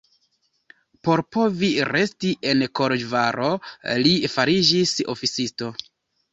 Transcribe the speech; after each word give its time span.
Por 1.07 1.21
povi 1.37 1.69
resti 1.89 2.33
en 2.53 2.65
Koloĵvaro 2.81 3.53
li 4.03 4.17
fariĝis 4.39 4.99
oficisto. 5.17 5.73